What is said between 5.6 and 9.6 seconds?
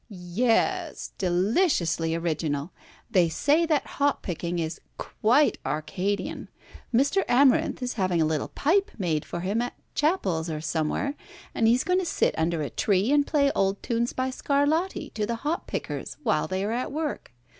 Arcadian. Mr. Amarinth is having a little pipe made for